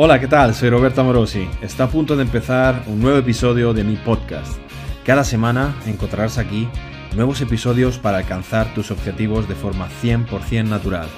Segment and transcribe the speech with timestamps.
[0.00, 0.54] Hola, ¿qué tal?
[0.54, 1.50] Soy Roberto Amorosi.
[1.60, 4.56] Está a punto de empezar un nuevo episodio de mi podcast.
[5.04, 6.68] Cada semana encontrarás aquí
[7.16, 11.08] nuevos episodios para alcanzar tus objetivos de forma 100% natural.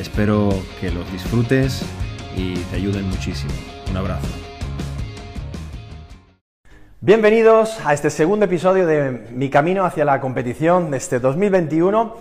[0.00, 0.48] Espero
[0.80, 1.84] que los disfrutes
[2.34, 3.52] y te ayuden muchísimo.
[3.90, 4.28] Un abrazo.
[7.02, 12.16] Bienvenidos a este segundo episodio de Mi Camino hacia la competición de este 2021.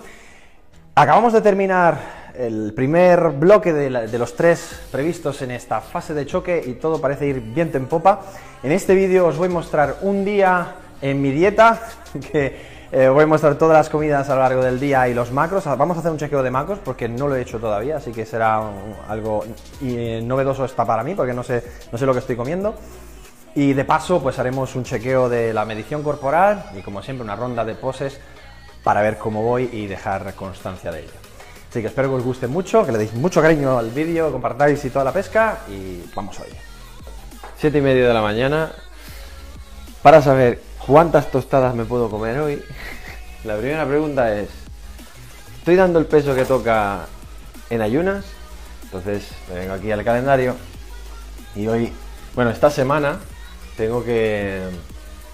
[0.94, 6.62] Acabamos de terminar el primer bloque de, los tres previstos en esta fase de choque
[6.66, 8.22] y todo parece ir bien en popa.
[8.64, 11.80] En este vídeo os voy a mostrar un día en mi dieta,
[12.32, 15.32] que eh, voy a mostrar todas las comidas a lo largo del día y los
[15.32, 15.66] macros.
[15.66, 18.26] Vamos a hacer un chequeo de macros porque no lo he hecho todavía, así que
[18.26, 18.62] será
[19.08, 19.44] algo
[19.82, 22.76] y, novedoso está para mí porque no sé, no sé lo que estoy comiendo.
[23.56, 27.36] Y de paso, pues haremos un chequeo de la medición corporal y como siempre una
[27.38, 28.20] ronda de poses
[28.84, 31.35] para ver cómo voy y dejar constancia de ello.
[31.76, 34.86] Así que espero que os guste mucho, que le deis mucho cariño al vídeo, compartáis
[34.86, 36.56] y toda la pesca y vamos ello.
[37.58, 38.72] 7 y media de la mañana.
[40.02, 42.64] Para saber cuántas tostadas me puedo comer hoy,
[43.44, 44.48] la primera pregunta es,
[45.58, 47.08] ¿estoy dando el peso que toca
[47.70, 48.24] en ayunas?
[48.84, 50.56] Entonces me vengo aquí al calendario
[51.58, 51.92] y hoy,
[52.36, 53.20] bueno, esta semana
[53.76, 54.62] tengo que,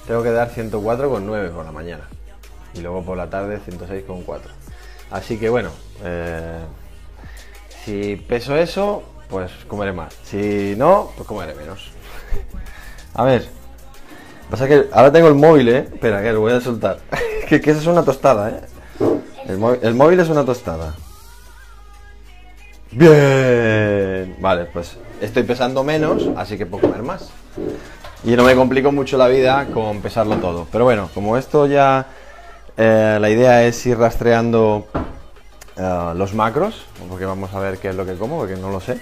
[0.08, 2.08] tengo que dar 104,9 por la mañana
[2.74, 4.71] y luego por la tarde 106,4.
[5.12, 5.70] Así que bueno,
[6.04, 6.60] eh,
[7.84, 10.14] si peso eso, pues comeré más.
[10.24, 11.92] Si no, pues comeré menos.
[13.14, 13.48] A ver.
[14.50, 15.90] Pasa que ahora tengo el móvil, ¿eh?
[15.94, 17.00] Espera, que lo voy a soltar.
[17.48, 18.62] que, eso es una tostada, ¿eh?
[19.48, 20.94] El el móvil es una tostada.
[22.92, 24.36] Bien.
[24.40, 27.30] Vale, pues estoy pesando menos, así que puedo comer más.
[28.24, 30.68] Y no me complico mucho la vida con pesarlo todo.
[30.72, 32.08] Pero bueno, como esto ya...
[32.84, 34.88] Eh, la idea es ir rastreando
[35.78, 38.80] uh, los macros, porque vamos a ver qué es lo que como, porque no lo
[38.80, 39.00] sé.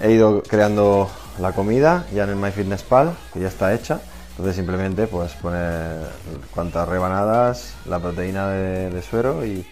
[0.00, 1.10] He ido creando
[1.40, 4.00] la comida ya en el MyFitnessPal, que ya está hecha.
[4.30, 6.06] Entonces simplemente pues poner
[6.54, 9.66] cuantas rebanadas, la proteína de, suero y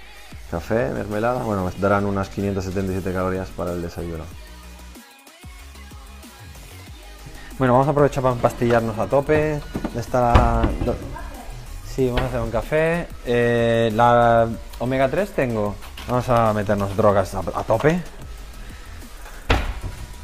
[0.51, 1.45] café, mermelada.
[1.45, 4.25] Bueno, darán unas 577 calorías para el desayuno.
[7.57, 9.61] Bueno, vamos a aprovechar para pastillarnos a tope.
[9.97, 10.63] Está
[11.95, 13.09] Sí, vamos a hacer un café.
[13.27, 14.47] Eh, la
[14.79, 15.75] omega 3 tengo.
[16.09, 18.01] Vamos a meternos drogas a, a, tope.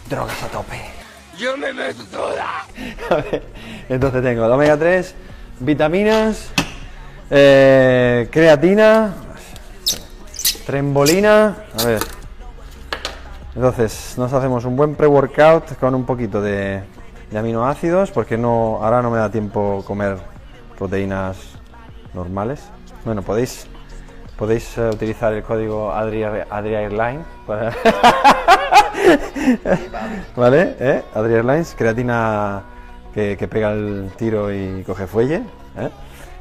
[0.09, 0.81] Drogas a tope.
[1.37, 2.65] Yo me meto toda.
[3.89, 5.15] Entonces tengo la omega 3,
[5.59, 6.51] vitaminas,
[7.31, 9.15] eh, creatina,
[10.67, 11.57] trembolina.
[11.81, 12.03] A ver.
[13.57, 16.83] Entonces nos hacemos un buen pre-workout con un poquito de,
[17.31, 20.17] de aminoácidos porque no, ahora no me da tiempo comer
[20.79, 21.56] proteínas
[22.17, 22.61] normales.
[23.05, 23.69] Bueno, podéis
[24.37, 27.73] podéis uh, utilizar el código Adria, Adria Airline para
[30.37, 30.77] ¿Vale?
[30.81, 31.03] ¿Eh?
[31.15, 32.63] Adria Airlines, creatina
[33.15, 35.43] que, que, pega el tiro y coge fuelle.
[35.79, 35.91] ¿eh?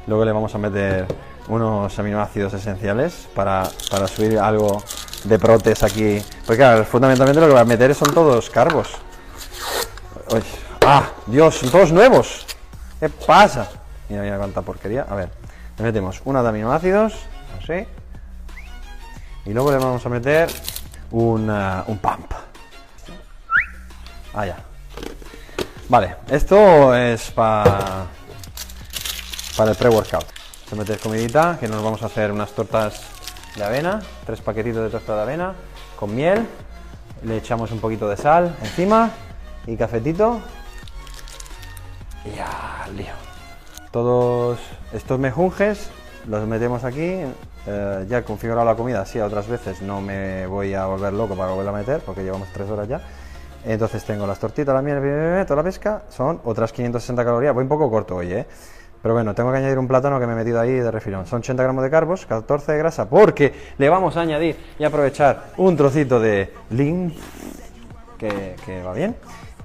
[0.06, 1.06] Luego le vamos a meter
[1.48, 4.82] unos aminoácidos esenciales para, para subir algo
[5.24, 6.22] de protes aquí.
[6.44, 8.96] Porque claro, fundamentalmente lo que va a meter son todos carbos.
[10.32, 10.42] Uy.
[10.84, 11.04] ¡Ah!
[11.26, 12.46] Dios, son todos nuevos.
[13.00, 13.68] ¿Qué pasa?
[14.08, 15.06] Mira, mira cuánta porquería.
[15.08, 15.30] A ver,
[15.78, 17.14] le metemos una de aminoácidos,
[17.62, 17.86] así.
[19.44, 20.50] Y luego le vamos a meter
[21.10, 22.32] un, uh, un pump.
[24.34, 24.56] Ah, ya.
[25.88, 28.06] Vale, esto es para
[29.56, 30.26] para el pre-workout.
[30.70, 33.02] Vamos a comidita, que nos vamos a hacer unas tortas
[33.54, 35.54] de avena, tres paquetitos de torta de avena
[35.98, 36.46] con miel.
[37.22, 39.10] Le echamos un poquito de sal encima
[39.66, 40.40] y cafetito.
[42.36, 42.65] Ya.
[43.96, 44.58] Todos
[44.92, 45.88] estos mejunjes
[46.28, 47.16] los metemos aquí.
[47.66, 51.52] Eh, ya configurado la comida, así otras veces no me voy a volver loco para
[51.52, 53.00] volver a meter, porque llevamos tres horas ya.
[53.64, 57.54] Entonces tengo las tortitas, la miel, toda la pesca, son otras 560 calorías.
[57.54, 58.46] Voy un poco corto hoy, ¿eh?
[59.00, 61.24] Pero bueno, tengo que añadir un plátano que me he metido ahí de refilón.
[61.24, 65.52] Son 80 gramos de carbos, 14 de grasa, porque le vamos a añadir y aprovechar
[65.56, 66.52] un trocito de
[68.18, 69.16] que, que va bien,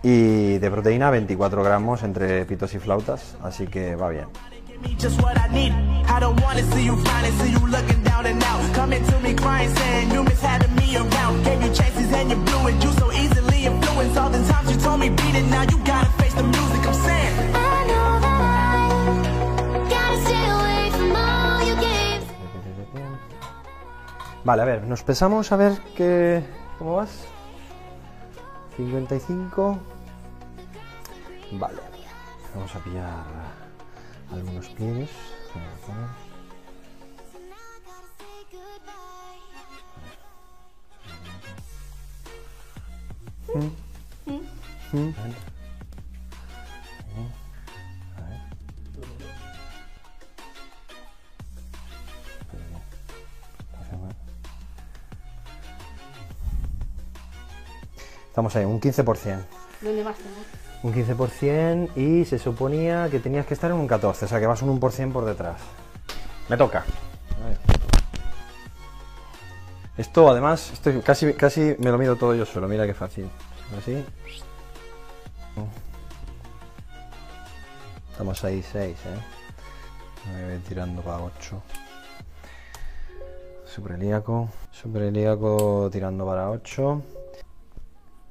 [0.04, 4.26] y de proteína 24 gramos entre pitos y flautas, así que va bien.
[24.44, 26.44] Vale, a ver, nos pesamos a ver qué.
[26.80, 27.26] ¿Cómo vas?
[28.76, 29.91] 55.
[31.52, 31.82] Vale.
[32.56, 33.24] Vamos a pillar
[34.32, 35.10] algunos pliegues.
[58.28, 59.46] Estamos ahí, un 15%.
[59.82, 60.71] ¿Dónde más tengo?
[60.84, 64.48] Un 15% y se suponía que tenías que estar en un 14%, o sea que
[64.48, 65.62] vas un 1% por detrás.
[66.50, 66.84] Me toca.
[69.98, 70.74] Esto además,
[71.04, 73.30] casi, casi me lo mido todo yo solo, mira qué fácil.
[73.78, 74.04] Así.
[78.12, 80.32] Estamos ahí 6, ¿eh?
[80.32, 81.62] Me voy tirando para 8.
[83.66, 84.50] Superelíaco.
[84.72, 87.02] Superelíaco tirando para 8.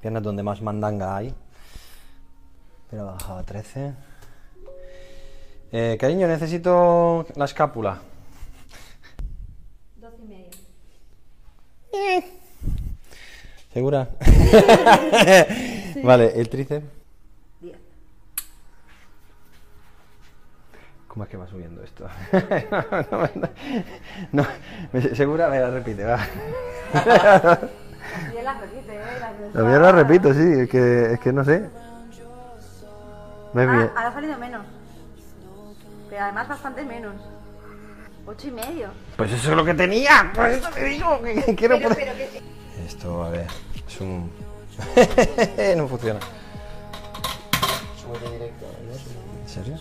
[0.01, 1.33] Piernas donde más mandanga hay.
[2.91, 3.93] Pero ha bajado a 13.
[5.71, 7.99] Eh, cariño, necesito la escápula.
[9.95, 10.49] 12 y medio.
[13.73, 14.09] ¿Segura?
[16.03, 16.85] Vale, el tríceps.
[17.61, 17.77] 10.
[21.07, 22.05] ¿Cómo es que va subiendo esto?
[23.11, 23.49] no, no,
[24.33, 24.45] no,
[24.91, 25.47] me- ¿Segura?
[25.47, 26.19] Venga, repite, va.
[28.37, 29.01] Él las repite, ¿eh?
[29.53, 31.69] Mío lo repito, sí, es que, es que no sé.
[33.53, 33.91] Me Ah, bien.
[33.95, 34.65] ahora ha salido menos.
[36.09, 37.15] Pero además bastante menos.
[38.25, 38.89] 8 y medio.
[39.17, 42.13] Pues eso es lo que tenía, pues eso te digo, que que quiero Pero, poder...
[42.15, 42.41] pero que...
[42.85, 43.47] Esto, a ver,
[43.87, 44.31] es un...
[45.77, 46.19] no funciona.
[49.41, 49.77] ¿En serio?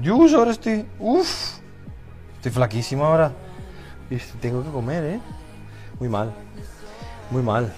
[0.00, 0.86] Yus, ahora estoy...
[0.98, 1.58] Uf,
[2.36, 3.32] estoy flaquísimo ahora.
[4.10, 5.20] Y tengo que comer, ¿eh?
[5.98, 6.32] Muy mal.
[7.30, 7.72] Muy mal.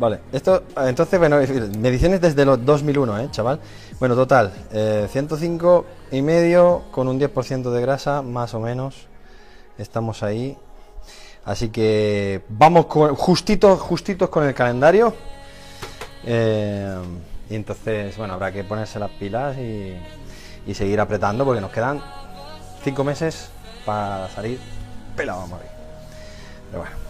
[0.00, 1.36] Vale, esto, entonces, bueno,
[1.78, 3.60] mediciones desde los 2001, ¿eh, chaval?
[3.98, 9.08] Bueno, total, eh, 105 y medio con un 10% de grasa, más o menos.
[9.76, 10.56] Estamos ahí.
[11.44, 15.12] Así que vamos con, justitos, justitos con el calendario.
[16.24, 16.96] Eh,
[17.50, 19.94] y entonces, bueno, habrá que ponerse las pilas y,
[20.66, 22.00] y seguir apretando porque nos quedan
[22.84, 23.50] 5 meses
[23.84, 24.58] para salir
[25.14, 25.68] pelado a morir.
[26.70, 27.09] Pero bueno.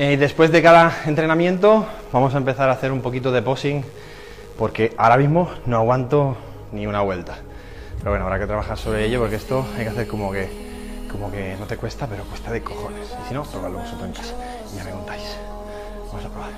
[0.00, 3.82] Eh, después de cada entrenamiento vamos a empezar a hacer un poquito de posing
[4.56, 6.36] porque ahora mismo no aguanto
[6.70, 7.38] ni una vuelta.
[7.98, 10.48] Pero bueno, habrá que trabajar sobre ello porque esto hay que hacer como que,
[11.10, 13.12] como que no te cuesta, pero cuesta de cojones.
[13.24, 14.34] Y si no, probadlo vosotros en casa
[14.72, 15.36] y ya me contáis.
[16.12, 16.52] Vamos a probar.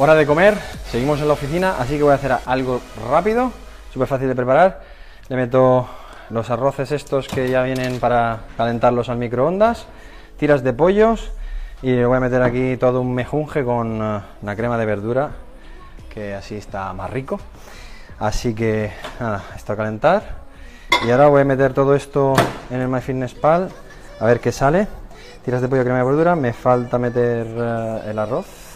[0.00, 0.56] Hora de comer,
[0.92, 3.50] seguimos en la oficina, así que voy a hacer algo rápido,
[3.92, 4.80] súper fácil de preparar.
[5.28, 5.88] Le meto
[6.30, 9.86] los arroces estos que ya vienen para calentarlos al microondas,
[10.36, 11.32] tiras de pollos
[11.82, 15.30] y le voy a meter aquí todo un mejunje con eh, una crema de verdura,
[16.14, 17.40] que así está más rico.
[18.20, 20.22] Así que nada, esto a calentar.
[21.04, 22.34] Y ahora voy a meter todo esto
[22.70, 23.68] en el MyFitnessPal,
[24.20, 24.86] a ver qué sale.
[25.44, 28.67] Tiras de pollo, crema de verdura, me falta meter eh, el arroz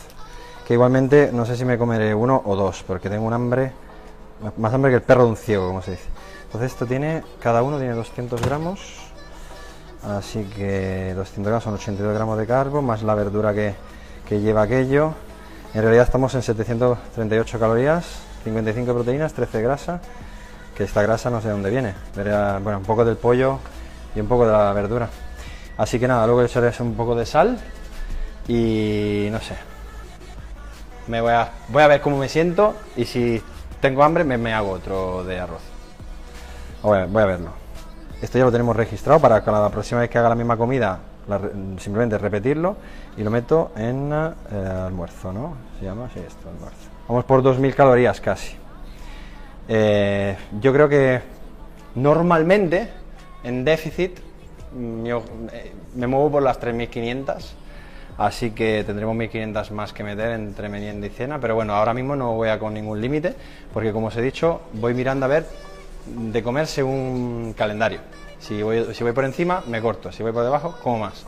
[0.72, 3.72] igualmente no sé si me comeré uno o dos, porque tengo un hambre,
[4.56, 6.08] más hambre que el perro de un ciego, como se dice.
[6.44, 8.80] Entonces esto tiene, cada uno tiene 200 gramos,
[10.02, 13.74] así que 200 gramos son 82 gramos de carbo, más la verdura que,
[14.28, 15.14] que lleva aquello.
[15.74, 18.04] En realidad estamos en 738 calorías,
[18.44, 20.00] 55 proteínas, 13 grasa,
[20.76, 21.94] que esta grasa no sé de dónde viene.
[22.62, 23.58] Bueno, un poco del pollo
[24.14, 25.08] y un poco de la verdura.
[25.78, 27.58] Así que nada, luego echaré un poco de sal
[28.46, 29.71] y no sé.
[31.08, 33.42] Me voy a, voy a ver cómo me siento y si
[33.80, 35.62] tengo hambre me, me hago otro de arroz.
[36.82, 37.50] Voy a, verlo.
[38.20, 41.00] Esto ya lo tenemos registrado para la próxima vez que haga la misma comida,
[41.78, 42.76] simplemente repetirlo
[43.16, 44.56] y lo meto en eh,
[44.86, 45.56] almuerzo, ¿no?
[45.78, 46.88] Se llama así esto, almuerzo.
[47.08, 48.56] Vamos por 2000 calorías casi.
[49.68, 51.20] Eh, yo creo que
[51.94, 52.88] normalmente
[53.44, 54.18] en déficit
[54.74, 57.54] mm, yo eh, me muevo por las 3500,
[58.18, 62.16] así que tendremos 1500 más que meter entre merienda y cena, pero bueno, ahora mismo
[62.16, 63.34] no voy a con ningún límite,
[63.72, 65.46] porque como os he dicho, voy mirando a ver
[66.06, 68.00] de comerse un calendario.
[68.40, 71.24] Si voy, si voy por encima, me corto, si voy por debajo, como más.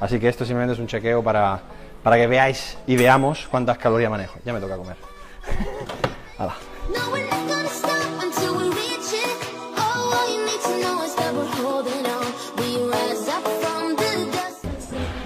[0.00, 1.60] Así que esto simplemente es un chequeo para,
[2.02, 4.38] para que veáis y veamos cuántas calorías manejo.
[4.44, 4.96] Ya me toca comer.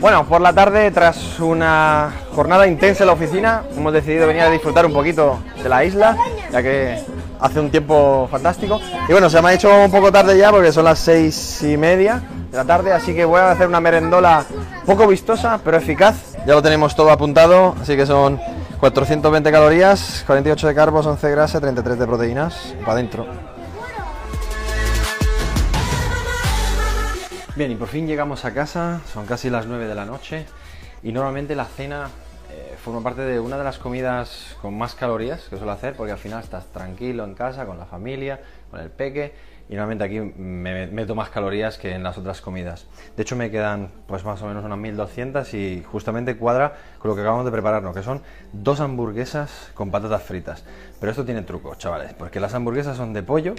[0.02, 4.50] Bueno, por la tarde, tras una jornada intensa en la oficina, hemos decidido venir a
[4.50, 6.16] disfrutar un poquito de la isla,
[6.50, 6.98] ya que
[7.38, 8.80] hace un tiempo fantástico.
[9.08, 11.76] Y bueno, se me ha hecho un poco tarde ya porque son las seis y
[11.76, 14.44] media de la tarde, así que voy a hacer una merendola
[14.84, 16.34] poco vistosa, pero eficaz.
[16.48, 18.40] Ya lo tenemos todo apuntado, así que son
[18.80, 23.51] 420 calorías, 48 de carbos, 11 de grasa, 33 de proteínas, para adentro.
[27.54, 30.46] Bien, y por fin llegamos a casa, son casi las 9 de la noche
[31.02, 32.08] y normalmente la cena
[32.50, 36.12] eh, forma parte de una de las comidas con más calorías que suelo hacer porque
[36.12, 38.40] al final estás tranquilo en casa, con la familia,
[38.70, 39.34] con el peque
[39.68, 42.86] y normalmente aquí me meto más calorías que en las otras comidas.
[43.18, 47.14] De hecho me quedan pues más o menos unas 1200 y justamente cuadra con lo
[47.14, 48.22] que acabamos de prepararnos, que son
[48.54, 50.64] dos hamburguesas con patatas fritas.
[50.98, 53.54] Pero esto tiene truco, chavales, porque las hamburguesas son de pollo,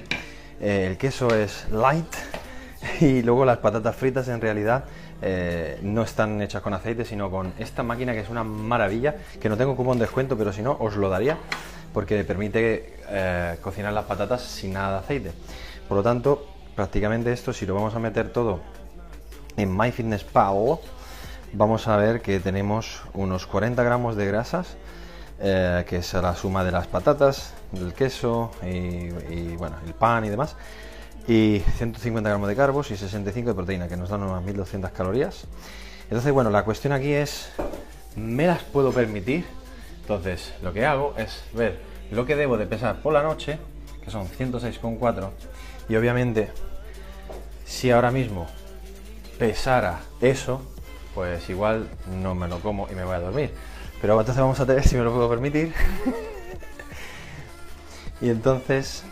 [0.60, 2.16] eh, el queso es light
[3.00, 4.86] y luego las patatas fritas en realidad
[5.22, 9.50] eh, no están hechas con aceite, sino con esta máquina que es una maravilla, que
[9.50, 11.38] no tengo cupón de descuento, pero si no, os lo daría,
[11.94, 15.32] porque permite eh, cocinar las patatas sin nada de aceite.
[15.88, 18.60] Por lo tanto, prácticamente esto, si lo vamos a meter todo
[19.56, 20.80] en MyFitnessPal,
[21.54, 24.76] vamos a ver que tenemos unos 40 gramos de grasas,
[25.40, 30.26] eh, que es la suma de las patatas, del queso y, y, bueno, el pan
[30.26, 30.56] y demás
[31.28, 35.46] y 150 gramos de carbos y 65 de proteína, que nos dan unas 1200 calorías.
[36.04, 37.50] Entonces, bueno, la cuestión aquí es,
[38.16, 39.46] ¿me las puedo permitir?
[40.02, 41.80] Entonces, lo que hago es ver
[42.12, 43.58] lo que debo de pesar por la noche,
[44.04, 45.30] que son 106,4,
[45.90, 46.50] y obviamente,
[47.66, 48.48] si ahora mismo
[49.40, 50.62] pesara eso,
[51.16, 51.88] pues igual
[52.22, 53.52] no me lo como y me voy a dormir.
[54.02, 55.74] Pero entonces vamos a ver si me lo puedo permitir.
[58.22, 59.04] y entonces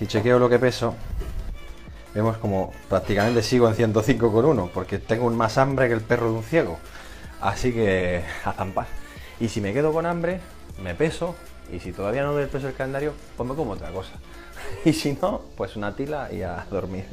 [0.00, 0.94] si chequeo lo que peso,
[2.14, 6.42] vemos como prácticamente sigo en 105,1 porque tengo más hambre que el perro de un
[6.42, 6.78] ciego.
[7.38, 8.86] Así que a zampar.
[9.40, 10.40] Y si me quedo con hambre,
[10.82, 11.34] me peso.
[11.70, 14.12] Y si todavía no doy el peso del calendario, pues me como otra cosa.
[14.86, 17.04] Y si no, pues una tila y a dormir.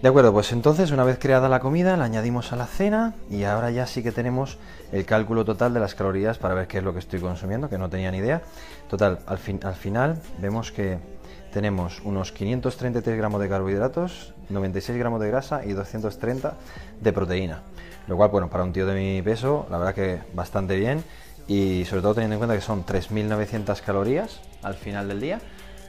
[0.00, 3.42] De acuerdo, pues entonces una vez creada la comida la añadimos a la cena y
[3.42, 4.58] ahora ya sí que tenemos
[4.92, 7.78] el cálculo total de las calorías para ver qué es lo que estoy consumiendo, que
[7.78, 8.42] no tenía ni idea.
[8.88, 11.19] Total, al, fin, al final vemos que
[11.52, 16.54] tenemos unos 533 gramos de carbohidratos, 96 gramos de grasa y 230
[17.00, 17.62] de proteína.
[18.08, 21.04] Lo cual, bueno, para un tío de mi peso, la verdad que bastante bien
[21.46, 25.40] y sobre todo teniendo en cuenta que son 3.900 calorías al final del día,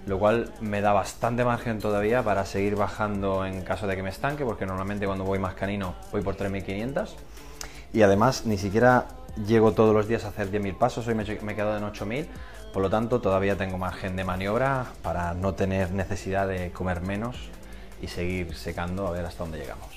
[0.05, 4.09] lo cual me da bastante margen todavía para seguir bajando en caso de que me
[4.09, 7.09] estanque, porque normalmente cuando voy más canino voy por 3.500
[7.93, 9.05] y además ni siquiera
[9.47, 12.27] llego todos los días a hacer 10.000 pasos, hoy me he quedado en 8.000
[12.73, 17.35] por lo tanto, todavía tengo margen de maniobra para no tener necesidad de comer menos
[18.01, 19.89] y seguir secando a ver hasta dónde llegamos.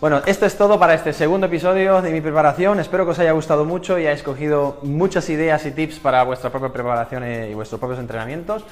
[0.00, 2.80] Bueno, esto es todo para este segundo episodio de mi preparación.
[2.80, 6.48] Espero que os haya gustado mucho y hayáis cogido muchas ideas y tips para vuestra
[6.48, 8.64] propia preparación y vuestros propios entrenamientos.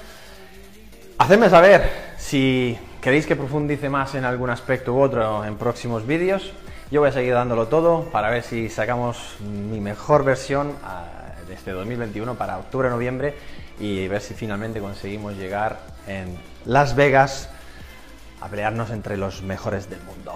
[1.18, 6.54] Hacedme saber si queréis que profundice más en algún aspecto u otro en próximos vídeos.
[6.90, 10.72] Yo voy a seguir dándolo todo para ver si sacamos mi mejor versión
[11.46, 13.34] de este 2021 para octubre-noviembre
[13.78, 17.50] y ver si finalmente conseguimos llegar en Las Vegas
[18.40, 20.32] a pelearnos entre los mejores del mundo.